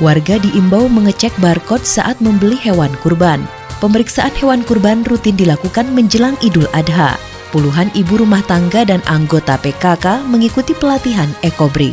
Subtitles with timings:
[0.00, 3.44] Warga diimbau mengecek barcode saat membeli hewan kurban.
[3.84, 7.20] Pemeriksaan hewan kurban rutin dilakukan menjelang Idul Adha.
[7.52, 11.92] Puluhan ibu rumah tangga dan anggota PKK mengikuti pelatihan Ekobri.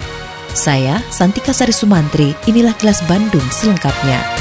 [0.55, 4.36] Saya, Santika Sari Sumantri, inilah kelas Bandung selengkapnya.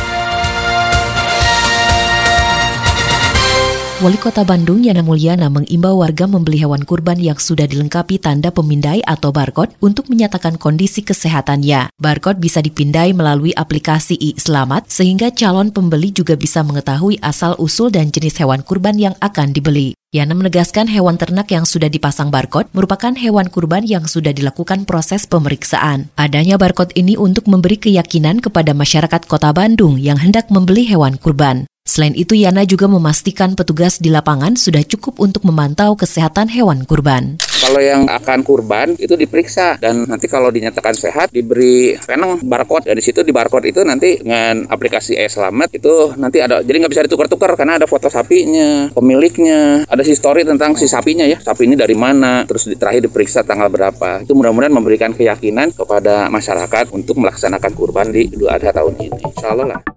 [3.96, 9.00] Wali Kota Bandung Yana Mulyana mengimbau warga membeli hewan kurban yang sudah dilengkapi tanda pemindai
[9.00, 11.96] atau barcode untuk menyatakan kondisi kesehatannya.
[11.96, 18.36] Barcode bisa dipindai melalui aplikasi e-Selamat sehingga calon pembeli juga bisa mengetahui asal-usul dan jenis
[18.36, 19.96] hewan kurban yang akan dibeli.
[20.12, 25.24] Yana menegaskan hewan ternak yang sudah dipasang barcode merupakan hewan kurban yang sudah dilakukan proses
[25.24, 26.12] pemeriksaan.
[26.20, 31.64] Adanya barcode ini untuk memberi keyakinan kepada masyarakat kota Bandung yang hendak membeli hewan kurban.
[31.86, 37.38] Selain itu, Yana juga memastikan petugas di lapangan sudah cukup untuk memantau kesehatan hewan kurban.
[37.56, 43.00] Kalau yang akan kurban itu diperiksa dan nanti kalau dinyatakan sehat diberi peneng barcode dan
[43.00, 47.04] di situ di barcode itu nanti dengan aplikasi e-selamat itu nanti ada jadi nggak bisa
[47.08, 51.80] ditukar-tukar karena ada foto sapinya, pemiliknya, ada si story tentang si sapinya ya sapi ini
[51.80, 54.20] dari mana, terus terakhir diperiksa tanggal berapa.
[54.20, 59.32] Itu mudah-mudahan memberikan keyakinan kepada masyarakat untuk melaksanakan kurban di Idul Adha tahun ini.
[59.32, 59.95] Insya Allah lah.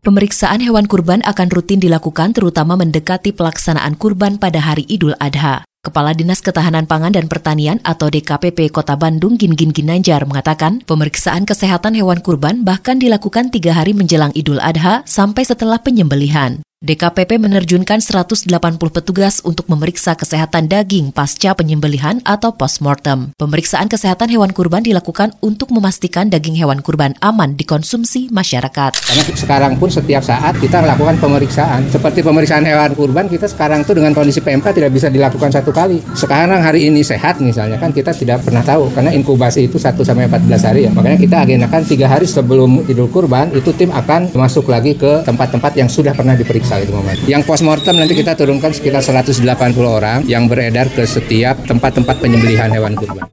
[0.00, 5.60] Pemeriksaan hewan kurban akan rutin dilakukan terutama mendekati pelaksanaan kurban pada hari Idul Adha.
[5.84, 11.44] Kepala Dinas Ketahanan Pangan dan Pertanian atau DKPP Kota Bandung Gin Gin Ginanjar mengatakan pemeriksaan
[11.44, 16.64] kesehatan hewan kurban bahkan dilakukan tiga hari menjelang Idul Adha sampai setelah penyembelihan.
[16.80, 18.48] DKPP menerjunkan 180
[18.88, 23.36] petugas untuk memeriksa kesehatan daging pasca penyembelihan atau postmortem.
[23.36, 28.96] Pemeriksaan kesehatan hewan kurban dilakukan untuk memastikan daging hewan kurban aman dikonsumsi masyarakat.
[28.96, 31.84] Karena sekarang pun setiap saat kita melakukan pemeriksaan.
[31.92, 36.00] Seperti pemeriksaan hewan kurban kita sekarang tuh dengan kondisi PMK tidak bisa dilakukan satu kali.
[36.16, 40.32] Sekarang hari ini sehat misalnya kan kita tidak pernah tahu karena inkubasi itu 1 sampai
[40.32, 40.90] 14 hari ya.
[40.96, 45.76] Makanya kita agendakan tiga hari sebelum Idul Kurban itu tim akan masuk lagi ke tempat-tempat
[45.76, 47.16] yang sudah pernah diperiksa periksa itu momen.
[47.26, 49.42] Yang postmortem nanti kita turunkan sekitar 180
[49.82, 53.26] orang yang beredar ke setiap tempat-tempat penyembelihan hewan kurban.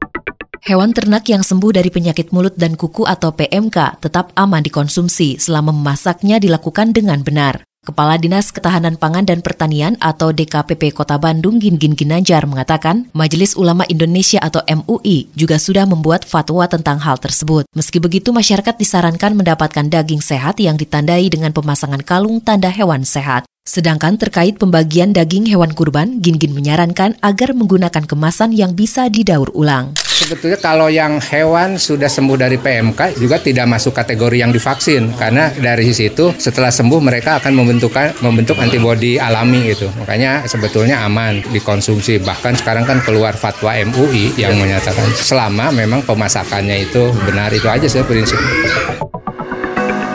[0.66, 5.70] Hewan ternak yang sembuh dari penyakit mulut dan kuku atau PMK tetap aman dikonsumsi selama
[5.72, 7.67] memasaknya dilakukan dengan benar.
[7.88, 13.56] Kepala Dinas Ketahanan Pangan dan Pertanian atau DKPP Kota Bandung Gin Gin Ginanjar mengatakan, Majelis
[13.56, 17.64] Ulama Indonesia atau MUI juga sudah membuat fatwa tentang hal tersebut.
[17.72, 23.48] Meski begitu, masyarakat disarankan mendapatkan daging sehat yang ditandai dengan pemasangan kalung tanda hewan sehat.
[23.64, 29.96] Sedangkan terkait pembagian daging hewan kurban, Gin-Gin menyarankan agar menggunakan kemasan yang bisa didaur ulang.
[30.18, 35.54] Sebetulnya kalau yang hewan sudah sembuh dari PMK juga tidak masuk kategori yang divaksin karena
[35.54, 39.86] dari situ setelah sembuh mereka akan membentukkan membentuk antibodi alami itu.
[39.94, 42.18] Makanya sebetulnya aman dikonsumsi.
[42.18, 47.86] Bahkan sekarang kan keluar fatwa MUI yang menyatakan selama memang pemasakannya itu benar itu aja
[47.86, 48.42] sih prinsip.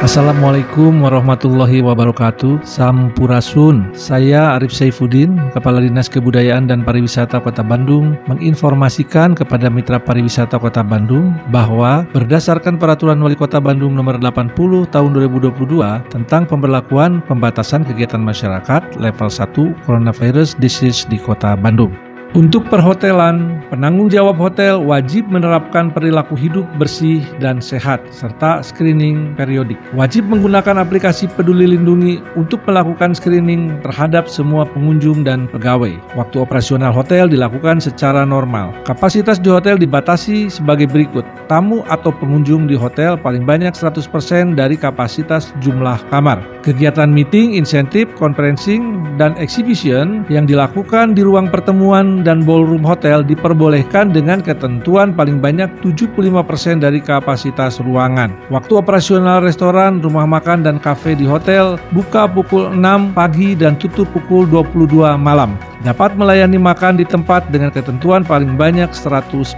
[0.03, 2.67] Assalamualaikum warahmatullahi wabarakatuh.
[2.67, 3.87] Sampurasun.
[3.95, 10.83] Saya Arif Saifuddin Kepala Dinas Kebudayaan dan Pariwisata Kota Bandung Menginformasikan kepada Mitra Pariwisata Kota
[10.83, 15.71] Bandung Bahwa berdasarkan Peraturan Wali Kota Bandung Nomor 80 Tahun 2022
[16.11, 24.09] Tentang pemberlakuan pembatasan kegiatan masyarakat Level 1 Coronavirus Disease di Kota Bandung untuk perhotelan, penanggung
[24.09, 29.77] jawab hotel wajib menerapkan perilaku hidup bersih dan sehat serta screening periodik.
[29.94, 35.94] Wajib menggunakan aplikasi Peduli Lindungi untuk melakukan screening terhadap semua pengunjung dan pegawai.
[36.17, 38.73] Waktu operasional hotel dilakukan secara normal.
[38.81, 41.21] Kapasitas di hotel dibatasi sebagai berikut.
[41.45, 46.41] Tamu atau pengunjung di hotel paling banyak 100% dari kapasitas jumlah kamar.
[46.65, 54.15] Kegiatan meeting, insentif, conferencing, dan exhibition yang dilakukan di ruang pertemuan dan ballroom hotel diperbolehkan
[54.15, 58.31] dengan ketentuan paling banyak 75% dari kapasitas ruangan.
[58.47, 64.07] Waktu operasional restoran, rumah makan, dan kafe di hotel buka pukul 6 pagi dan tutup
[64.15, 69.53] pukul 22 malam dapat melayani makan di tempat dengan ketentuan paling banyak 100%.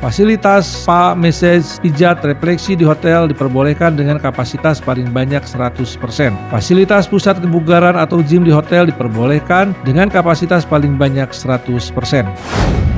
[0.00, 6.34] Fasilitas spa, message, pijat, refleksi di hotel diperbolehkan dengan kapasitas paling banyak 100%.
[6.50, 12.97] Fasilitas pusat kebugaran atau gym di hotel diperbolehkan dengan kapasitas paling banyak 100%.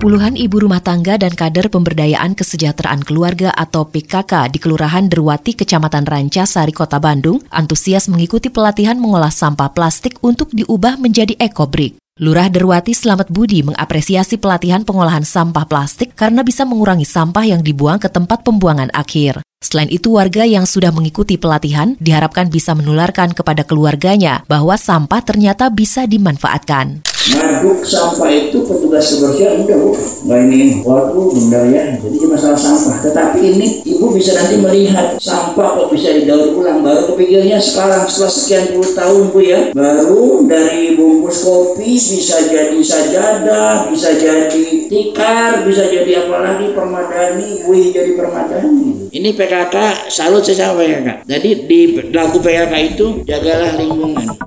[0.00, 6.08] Puluhan ibu rumah tangga dan kader pemberdayaan kesejahteraan keluarga atau PKK di Kelurahan Derwati, Kecamatan
[6.08, 12.00] Ranca, Sari, Kota Bandung, antusias mengikuti pelatihan mengolah sampah plastik untuk diubah menjadi ekobrik.
[12.16, 18.00] Lurah Derwati Selamat Budi mengapresiasi pelatihan pengolahan sampah plastik karena bisa mengurangi sampah yang dibuang
[18.00, 19.44] ke tempat pembuangan akhir.
[19.60, 25.68] Selain itu, warga yang sudah mengikuti pelatihan diharapkan bisa menularkan kepada keluarganya bahwa sampah ternyata
[25.68, 27.04] bisa dimanfaatkan.
[27.04, 29.92] Ngaduk sampah itu petugas kebersihan udah bu
[30.24, 33.04] nggak ini waduh benda ya jadi masalah sampah.
[33.04, 36.80] Tetapi ini ibu bisa nanti melihat sampah kok bisa didaur ulang.
[36.80, 39.60] Baru kepikirnya sekarang setelah sekian puluh tahun bu ya.
[39.76, 47.68] Baru dari bungkus kopi bisa jadi sajadah bisa jadi tikar bisa jadi apa lagi permadani
[47.68, 51.80] buih jadi permadani ini PKK salut saya sama PKK jadi di
[52.14, 54.38] lagu PKK itu jagalah lingkungan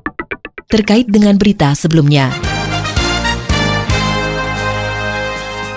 [0.74, 2.34] terkait dengan berita sebelumnya.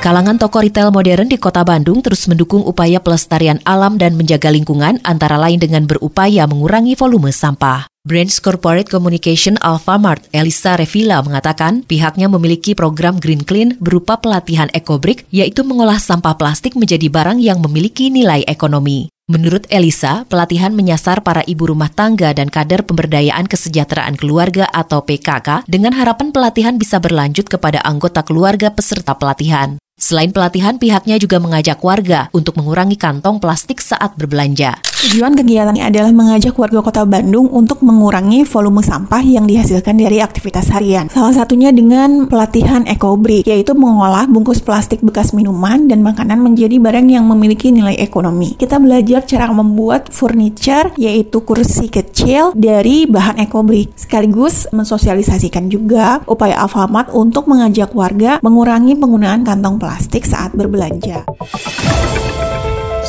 [0.01, 5.03] Kalangan toko retail modern di kota Bandung terus mendukung upaya pelestarian alam dan menjaga lingkungan
[5.03, 7.96] antara lain dengan berupaya mengurangi volume sampah.
[8.07, 15.27] Brands Corporate Communication Alfamart Elisa Revila mengatakan pihaknya memiliki program Green Clean berupa pelatihan EcoBrick
[15.35, 19.11] yaitu mengolah sampah plastik menjadi barang yang memiliki nilai ekonomi.
[19.27, 25.67] Menurut Elisa, pelatihan menyasar para ibu rumah tangga dan kader pemberdayaan kesejahteraan keluarga atau PKK
[25.67, 29.83] dengan harapan pelatihan bisa berlanjut kepada anggota keluarga peserta pelatihan.
[30.07, 34.79] Selain pelatihan, pihaknya juga mengajak warga untuk mengurangi kantong plastik saat berbelanja.
[35.03, 40.71] Tujuan kegiatan adalah mengajak warga kota Bandung untuk mengurangi volume sampah yang dihasilkan dari aktivitas
[40.71, 41.11] harian.
[41.11, 47.11] Salah satunya dengan pelatihan EcoBrick, yaitu mengolah bungkus plastik bekas minuman dan makanan menjadi barang
[47.11, 48.55] yang memiliki nilai ekonomi.
[48.55, 56.63] Kita belajar cara membuat furniture, yaitu kursi kecil dari bahan EcoBrick, sekaligus mensosialisasikan juga upaya
[56.63, 61.25] Alfamart untuk mengajak warga mengurangi penggunaan kantong plastik plastik saat berbelanja.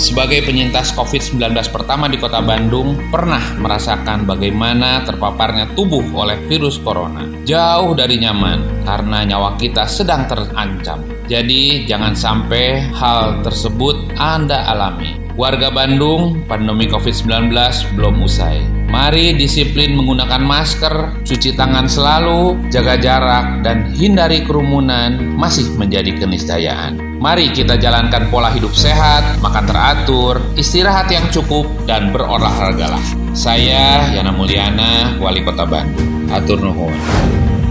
[0.00, 7.28] Sebagai penyintas COVID-19 pertama di kota Bandung, pernah merasakan bagaimana terpaparnya tubuh oleh virus corona.
[7.44, 11.04] Jauh dari nyaman, karena nyawa kita sedang terancam.
[11.28, 15.20] Jadi, jangan sampai hal tersebut Anda alami.
[15.36, 17.52] Warga Bandung, pandemi COVID-19
[17.92, 18.64] belum usai.
[18.88, 27.09] Mari disiplin menggunakan masker, cuci tangan selalu, jaga jarak, dan hindari kerumunan masih menjadi keniscayaan.
[27.20, 33.04] Mari kita jalankan pola hidup sehat, makan teratur, istirahat yang cukup, dan berolahragalah.
[33.36, 36.32] Saya Yana Mulyana, Wali Kota Bandung.
[36.32, 36.96] Atur nuhun.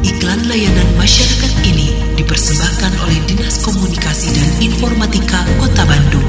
[0.05, 6.28] Iklan layanan masyarakat ini dipersembahkan oleh Dinas Komunikasi dan Informatika Kota Bandung.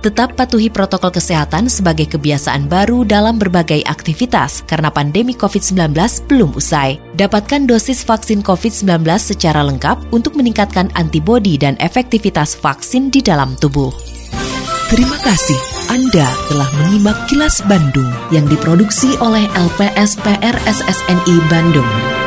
[0.00, 5.92] Tetap patuhi protokol kesehatan sebagai kebiasaan baru dalam berbagai aktivitas karena pandemi COVID-19
[6.24, 6.96] belum usai.
[7.20, 13.92] Dapatkan dosis vaksin COVID-19 secara lengkap untuk meningkatkan antibodi dan efektivitas vaksin di dalam tubuh.
[14.88, 15.60] Terima kasih
[15.92, 22.19] Anda telah menyimak kilas Bandung yang diproduksi oleh LPSPR SSNI Bandung.